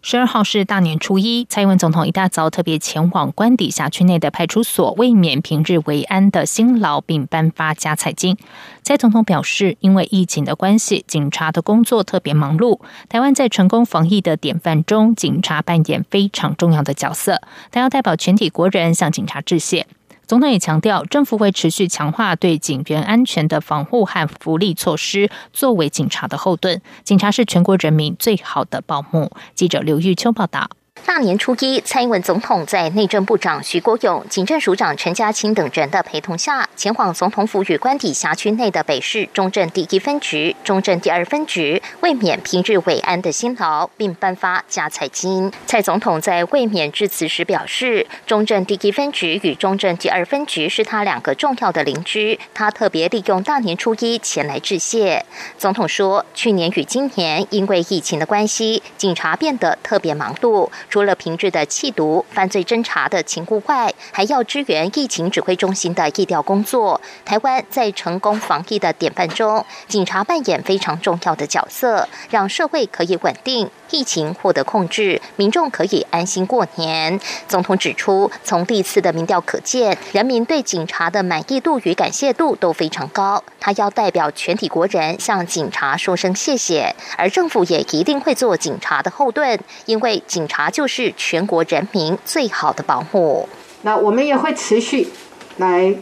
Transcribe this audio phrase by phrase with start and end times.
[0.00, 8.36] 十二号是大年初一，蔡英文总统一大早特别前往官邸辖区内的派出所，为免平日为安的辛劳，并颁发加彩金。
[8.82, 12.80] 蔡总统表示，因为疫情的关系，警察的工作特别忙碌。
[13.08, 17.42] 台湾在成功防疫的典范中，警察扮演非常重要的角色，
[17.72, 19.86] 他要代表全体国人向警察致谢。
[20.28, 26.82] 总统也强调，政府会持续强化对警员安全的防护和福利措施，作为警察的后盾。
[27.02, 29.32] 警察是全国人民最好的保姆。
[29.54, 30.68] 记者刘玉秋报道。
[31.04, 45.50] 大年初一，蔡英文总统在内政部长徐国勇、警政署长陈家清等人的陪同下，前往总统府与官邸辖区内的北市中正第一分局、中正第二分局，为免平日伟安的辛劳，并颁发加彩金。
[45.66, 55.24] 蔡总统在卫冕致辞时表示，中正第一分局与中正第二分局是他两个重要的邻居，他特别利用大年初一前来致谢。
[55.56, 60.70] 总统说，去年与今年因为疫情的关系，警察变得特别忙碌。
[60.88, 67.00] 除了平日的缉毒、犯罪侦查的情务外，还要支援疫情指挥中心的疫调工作。
[67.24, 77.20] 台湾在成功防疫的典范中，警察扮演非常重要的角色，让社会可以稳定，疫情获得控制，民众可以安心过年。
[77.46, 83.42] 总统指出，从历次的民调可见，人民对警察的满意度与感谢度都非常高。
[83.60, 90.70] 他要代表全体国人向警察说声谢谢，而政府也一定会做警察的后盾，因为警察。
[90.78, 93.48] 就是全国人民最好的保护。
[93.82, 95.08] 那我们也会持续
[95.56, 95.92] 来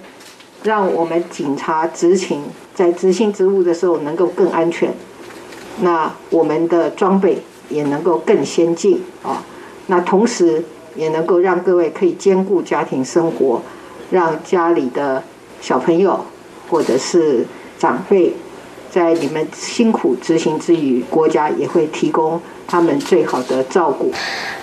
[0.65, 2.43] 让我们警察执勤，
[2.75, 4.93] 在执行职务的时候能够更安全。
[5.81, 7.39] 那我们的装备
[7.71, 9.43] 也能够更先进啊。
[9.87, 10.63] 那同时
[10.95, 13.63] 也能够让各位可以兼顾家庭生活，
[14.11, 15.23] 让家里的
[15.63, 16.27] 小朋友
[16.69, 17.47] 或者是
[17.79, 18.35] 长辈，
[18.91, 22.39] 在你们辛苦执行之余，国家也会提供。
[22.67, 24.13] 他们最好的照顾。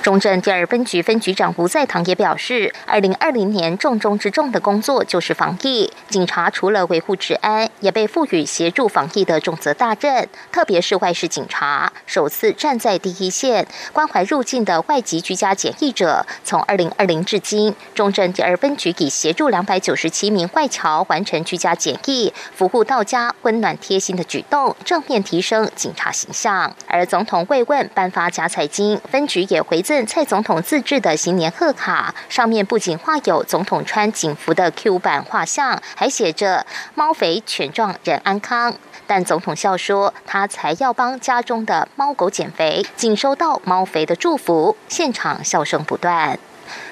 [0.02, 5.90] 中正第二分局分局长吴在堂也表示，二零二零年重中之重的工作就是防疫。
[6.09, 10.28] 警察除了维护治安，也被赋予协助防疫的重责大任。
[10.52, 16.25] 特别是外事警察，首次站在第一线，关怀入境的外籍居家检疫者。
[16.44, 26.75] 从二零二零至今，中正第二分局已协助两百九十七名外侨完成居家检疫，服务到家，温暖贴心的举动，正面提升警察形象。
[26.88, 27.90] 而总统慰问。
[27.94, 36.66] 颁发假彩金，分局也回赠蔡总统自制的新年贺卡，上面不仅画有总统穿警服的 Q 版画像，还写着
[36.96, 38.76] “猫肥犬壮人安康”。
[39.06, 46.40] 但总统笑说，他才要帮家中的猫狗减肥，仅收到猫肥的祝福，现场笑声不断。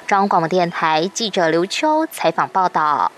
[0.05, 3.11] 中央广播电台记者刘秋采访报道。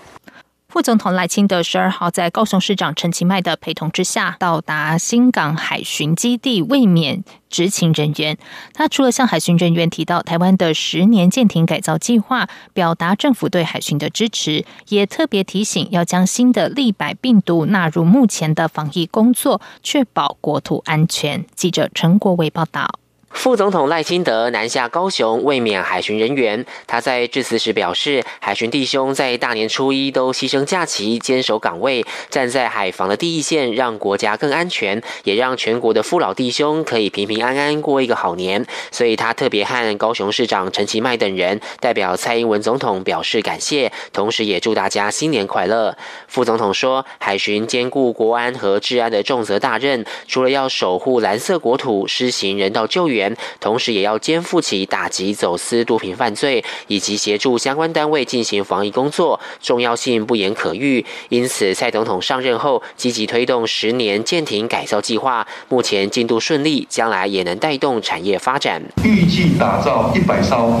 [0.74, 8.36] 副总统赖清德十二号在高雄市长陈其迈的陪同之下，到达新港海巡基地卫冕执勤人员。
[8.72, 21.46] 他除了向海巡人员提到台湾的十年舰艇改造计划，表达政府对海巡的支持，也特别提醒要将新的利百病毒纳入目前的防疫工作，确保国土安全。
[21.54, 22.98] 记者陈国伟报道。
[23.34, 38.64] 副总统赖清德南下高雄慰勉海巡人员，他在致辞时表示，海巡弟兄在大年初一都牺牲假期，坚守岗位，站在海防的第一线，让国家更安全，也让全国的父老弟兄可以平平安安过一个好年。
[38.90, 45.94] 所以他特别和高雄市长陈其迈等人代表蔡英文总统表示感谢，同时也祝大家新年快乐。
[46.28, 53.23] 副总统说，海巡兼顾国安和治安的重责大任，除了要守护蓝色国土，施行人道救援。
[53.60, 61.04] 同时，也要肩负起打击走私毒品犯罪以及协助相关单位进行防疫工作，重要性不言可喻。
[61.28, 68.82] 因此，蔡总统上任后积极推动十年舰艇改造计划，目前进度顺利，将来也能带动产业发展。
[69.04, 70.80] 预计打造一百艘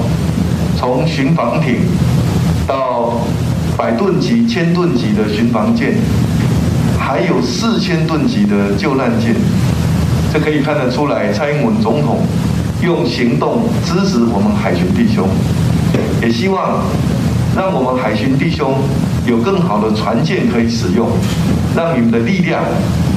[0.76, 1.76] 从巡防艇
[2.66, 3.20] 到
[3.76, 5.94] 百吨级、千吨级的巡防舰，
[6.98, 9.34] 还有四千吨级的救难舰。
[10.34, 12.18] 这可以看得出来，蔡英文总统
[12.82, 15.28] 用行动支持我们海巡弟兄，
[16.20, 16.82] 也希望
[17.54, 18.74] 让我们海巡弟兄
[19.28, 21.08] 有更好的船舰可以使用，
[21.76, 22.64] 让你们的力量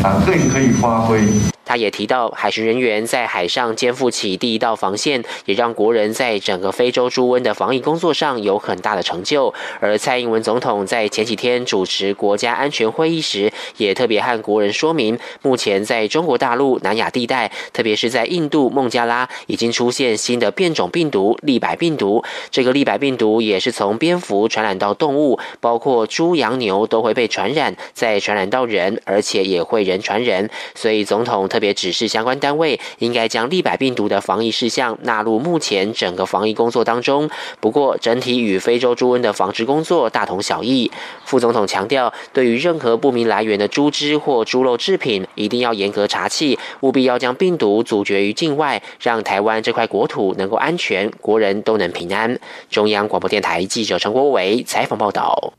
[0.03, 1.21] 啊更可以发挥。
[1.67, 9.53] 他也提到，海巡人员在海上肩负起第一道防线，也让国人在整个非洲猪瘟的防疫工作上有很大的成就。
[9.81, 22.23] 而蔡英文总统在前几天主持国家安全会议时，也特别和国人说明，目前在中国大陆南亚地带，特别是在印度孟加拉，已经出现新的变种病毒利白病毒。
[22.49, 30.49] 这个利白病毒也是从蝙蝠传染到动物，包括猪、羊、牛都会被传染，再传染到人，而且也会人传人。
[30.73, 37.27] 所以总统特特别指示相关单位，应该将利百病毒的防疫事项纳入目前整个防疫工作当中。
[37.59, 40.91] 不过，整体与非洲猪瘟的防治工作大同小异。
[41.25, 52.39] 副总统强调，对于任何不明来源的猪只或猪肉制品，一定要严格查气，务必要将病毒阻绝于境外，让台湾这块国土能够安全，国人都能平安。
[52.69, 55.53] 中央广播电台记者陈国伟采访报道。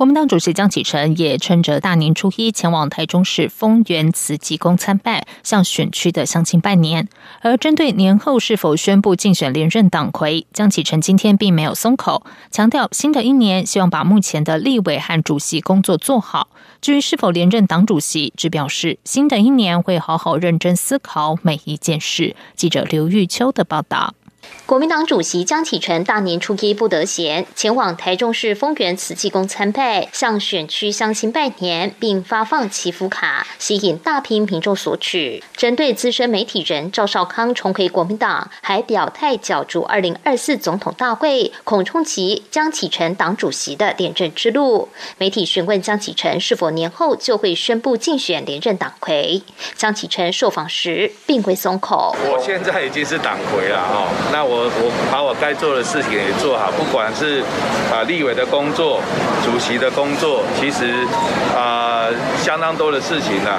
[0.00, 7.06] 国民党主席江启臣也趁着大年初一前往台中市丰原慈济宫参拜，向选区的乡亲拜年。
[7.42, 16.48] 而针对年后是否宣布竞选连任党魁，江启臣今天并没有松口，强调新的一年希望把目前的立委和主席工作做好。
[16.80, 22.34] 至于是否连任党主席，只表示新的一年会好好认真思考每一件事。
[22.56, 24.14] 记者刘玉秋的报道。
[24.66, 35.42] 国民党主席江启臣大年初一不得闲，前往台中市丰原慈济宫参拜，向选区乡亲拜年，并发放祈福卡，吸引大批民众索取。
[35.56, 44.88] 针对资深媒体人赵少康重回国民党，还表态角逐二零二四总统大会，恐冲击江启臣党主席的连任之路。
[45.18, 49.42] 媒体询问江启臣是否年后就会宣布竞选连任党魁，
[49.74, 52.14] 江启臣受访时并未松口。
[52.20, 54.60] 我现在已经是党魁了哦，那我。
[54.82, 57.42] 我把我该做的事情也做好，不管是
[57.92, 59.00] 啊立委的工作、
[59.44, 61.04] 主席的工作，其实
[61.56, 63.58] 啊相当多的事情呢，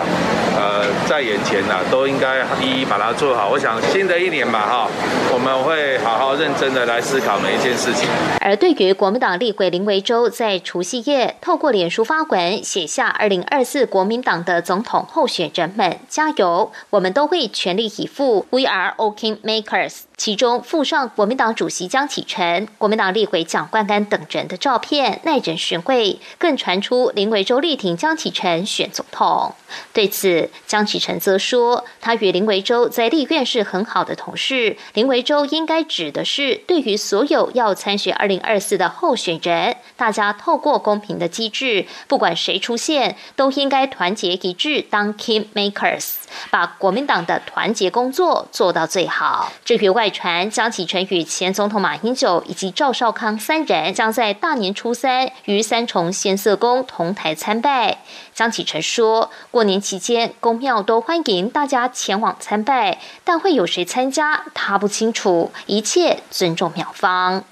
[0.56, 3.50] 呃在眼前呢，都应该一一把它做好。
[3.50, 4.88] 我想新的一年嘛，哈，
[5.34, 8.08] 我们会好好认真的来思考每一件事情。
[8.40, 20.11] 而对于国民党立委林维洲在除夕夜透过脸书发文写下“二零二四国民党的总统候选人们加油，我们都会全力以赴，We are all king makers”。
[20.24, 26.20] 其中附上国民党主席江启臣、国民党立委蒋冠安等人的照片，耐人寻味。
[26.38, 29.56] 更传出林维洲力挺江启臣选总统。
[29.92, 34.78] 对此，江启臣则说，他与林维洲在立院是很好的同事。
[34.94, 46.18] 林维洲应该指的是，对于所有要参选二零二四的候选人，大家透过公平的机制，不管谁出现，都应该团结一致，当 king makers，
[46.52, 49.52] 把国民党的团结工作做到最好。
[49.66, 58.00] 至于外，传江启臣与前总统马英九以及赵少康三人将在大年初三于三重仙色宫同台参拜。
[58.34, 67.44] 江启臣说，过年期间宫庙都欢迎大家前往参拜，但会有谁参加，他不清楚，一切尊重庙方。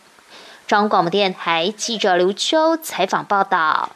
[0.68, 3.90] 中央广播电台记者刘秋采访报道。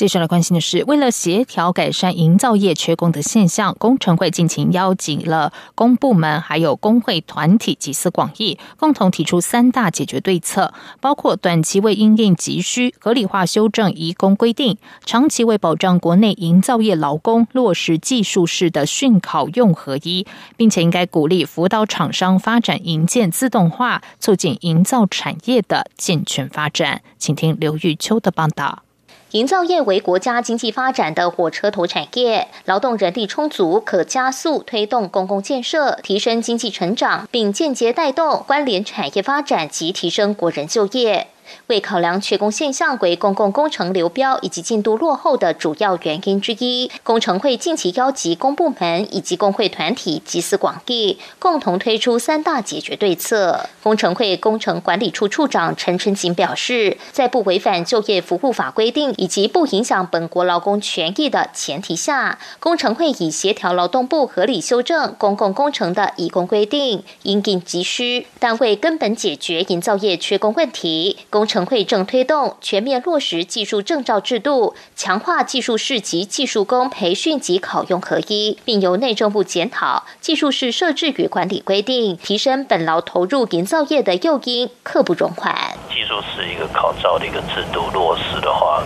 [0.00, 20.26] 接下来关心的是，为了协调改善营造业缺工的现象，工程会近期邀请了工部门还有工会团体集思广益，共同提出三大解决对策，包括短期为因应急需合理化修正移工规定，长期为保障国内营造业劳工落实技术式的训考用合一，
[20.56, 27.02] 并且应该鼓励辅导厂商发展营建自动化，促进营造产业的健全发展。
[27.18, 28.84] 请听刘玉秋的报道。
[29.32, 41.28] 营造业为国家经济发展的火车头产业，劳动人力充足，可加速推动公共建设，提升经济成长，并间接带动关联产业发展及提升国人就业。
[41.66, 53.66] 为考量缺工现象为公共工程流标以及进度落后的主要原因之一，工程会近期邀集公部门以及工会团体集思广益，共同推出三大解决对策。
[53.82, 71.16] 工程会工程管理处处长陈春锦表示，在不违反就业服务法规定以及不影响本国劳工权益的前提下，工程会以协调劳动部合理修正公共工程的以工规定，因应急需，但为根本解决营造业缺工问题。
[71.30, 85.56] 工工程会正推动全面落实技术证照制度，强化技术士及技术工培训及考用合一，并由内政部检讨技术士设置与管理规定，提升本劳投入营造业的诱因，刻不容缓。
[85.88, 88.82] 技术是一个考照的一个制度落实的话，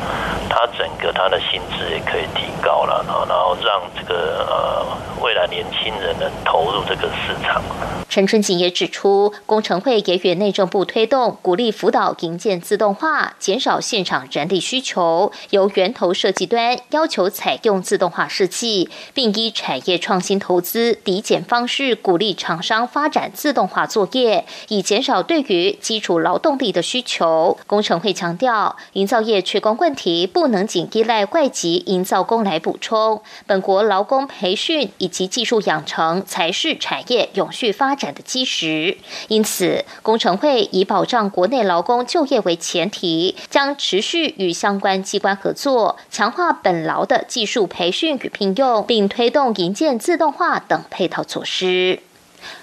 [0.48, 5.13] 它整个它的薪资也可以提高了，然后让这个呃。
[5.24, 7.62] 未来年轻人能投入这个市场。
[8.10, 27.58] 陈春锦也指出，工程会也与内政部推动，鼓励辅导营建自动化，减少现场人力需求，由源头设计端要求采用自动化设计，并依产业创新投资抵减方式鼓励厂商发展自动化作业，以减少对于基础劳动力的需求。
[27.66, 38.12] 工程会强调，营造业缺工问题不能仅依赖外籍营造工来补充，本国劳工培训以及技术养成才是产业永续发展。
[38.14, 52.00] 的基石，因此工程会以保障国内劳工就业为前提，将持续与相关机关合作，强化本劳的技术培训与聘用，并推动营建自动化等配套措施。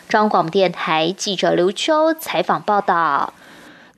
[0.07, 3.33] 中广电台记者刘秋采访报道。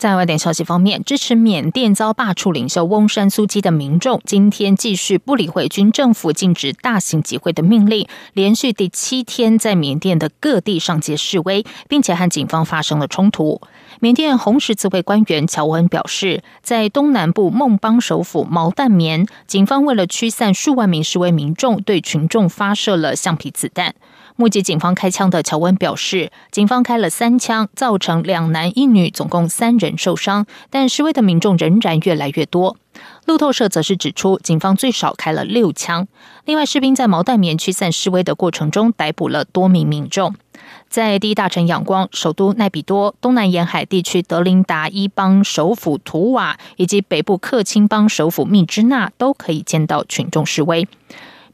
[0.03, 13.61] 在外电消息方面，支持缅甸遭罢黜领袖翁山苏基的民众，今天继续不理会军政府禁止大型集会的命令，连续第七天在缅甸的各地上街示威，并且和警方发生了冲突。
[14.01, 23.95] 缅甸红十字会官员乔恩表示，在东南部孟邦首府毛淡棉，警方为了驱散数万名示威民众，对群众发射了橡皮子弹。
[24.35, 30.45] 目击警方开枪的乔恩表示，警方开了三枪，造成两男一女，总共三人受伤。
[30.69, 32.77] 但示威的民众仍然越来越多。
[33.25, 36.07] 路透社则是指出，警方最少开了六枪。
[36.45, 40.35] 另外，士兵在毛淡棉驱散示威的过程中逮捕了多名民众。
[40.89, 50.87] 在第一大城仰光、首都奈比多、东南沿海地区德林达伊邦首府图瓦以及北部克钦邦首府密支那，都可以见到群众示威。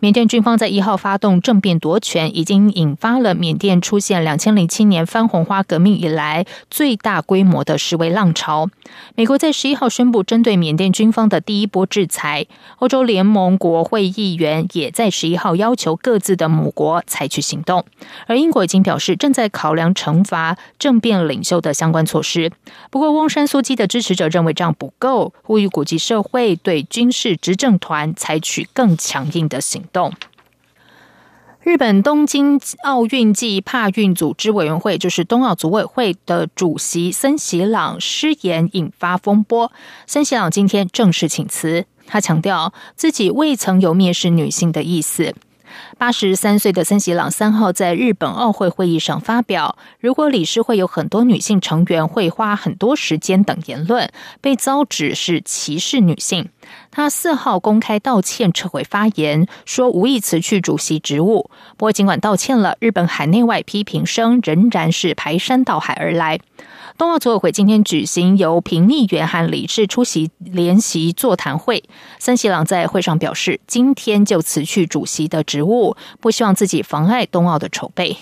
[0.01, 8.69] 缅甸军方在一号发动政变夺权，已经引发了缅甸出现两千零七年番红花革命以来最大规模的示威浪潮。
[9.15, 12.45] 美国在十一号宣布针对缅甸军方的第一波制裁，
[12.77, 17.83] 欧洲联盟国会议员也在十一号要求各自的母国采取行动，
[18.25, 22.49] 而英国已经表示正在考量惩罚政变领袖的相关措施。
[22.89, 29.81] 不过，翁山苏基的支持者认为这样不够，呼吁国际社会对军事执政团采取更强硬的行。
[29.81, 29.88] 动。
[29.91, 30.13] 动
[31.61, 39.71] 日本东京奥运暨帕运组织委员会，就是冬奥组委会的主席森喜朗失言，引发风波。
[40.07, 45.35] 森喜朗今天正式请辞，他强调自己未曾有蔑视女性的意思。
[45.99, 56.49] 八十三岁的森喜朗三号在日本奥会会议上发表，如果理事会有很多女性成员，会花很多时间等言论，被遭指是歧视女性。
[56.91, 61.49] 他四号公开道歉，撤回发言，说无意辞去主席职务。
[61.77, 66.39] 不过，尽管道歉了，日本海内外批评声仍然是排山倒海而来。
[66.97, 71.81] 冬奥组委会今天举行由评议员和理智出席联席座谈会。
[72.17, 78.17] 森喜朗在会上表示，今天就辞去主席的职务，不希望自己妨碍冬奥的筹备。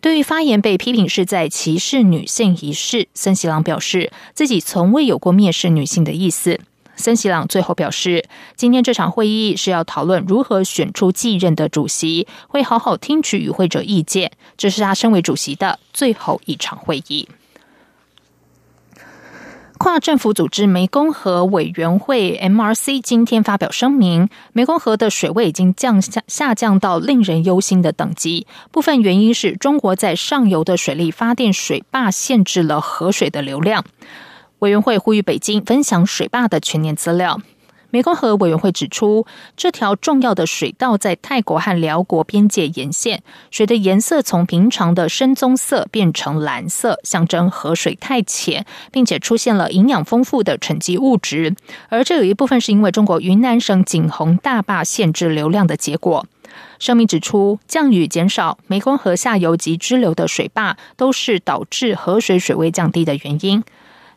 [0.00, 6.58] 对于发言被批评是在歧视女性一事，森喜朗表示自己从未有过蔑视女性的意思。
[6.94, 14.32] 森喜朗最后表示，今天这场会议是要讨论如何选出继任的主席，会好好听取与会者意见。
[14.56, 17.28] 这是他身为主席的最后一场会议。
[19.78, 28.46] 跨政府组织湄公河委员会 （MRC） 今天发表声明，湄公河的水位已经降下下降到令人忧心的等级。
[28.70, 33.84] 部分原因是中国在上游的水利发电水坝限制了河水的流量。
[34.62, 37.40] 委员会呼吁北京分享水坝的全年资料。
[37.90, 39.26] 湄公河委员会指出，
[39.56, 51.56] 这条重要的水道在泰国和辽国边界沿线，水的颜色从平常的深棕色变成蓝色，象征河水太浅，并且出现了营养丰富的沉积物质。
[51.88, 56.24] 而这有一部分是因为中国云南省景洪大坝限制流量的结果。
[56.78, 63.62] 声明指出，降雨减少、湄公河下游及支流的水坝，都是导致河水水位降低的原因。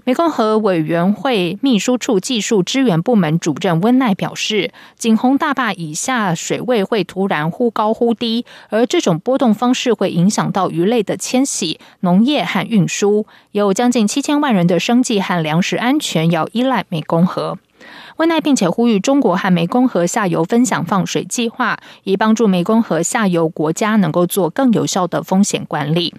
[0.06, 17.58] 湄公河委员会秘书处技术支援部门主任温奈表示，景洪大坝以下水位会突然忽高忽低，而这种波动方式会影响到鱼类的迁徙、农业和运输，有将近七千万人的生计和粮食安全要依赖湄公河。
[18.18, 26.14] 温奈并且呼吁中国和湄公河下游分享放水计划，以帮助湄公河下游国家能够做更有效的风险管理。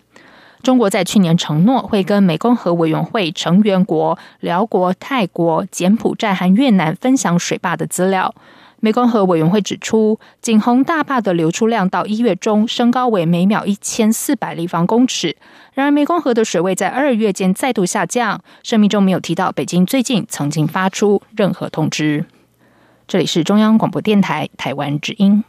[0.66, 8.34] 中国在去年承诺会跟湄公河委员会成员国辽国、泰国、柬埔寨和越南分享水坝的资料。
[8.82, 15.36] 湄公河委员会指出，景洪大坝的流出量到一月中升高为每秒一千四百立方公尺。
[15.74, 18.42] 然而，湄公河的水位在二月间再度下降。
[18.64, 22.24] 声明中没有提到北京最近曾经发出任何通知。
[23.06, 25.44] 这里是中央广播电台台湾之音。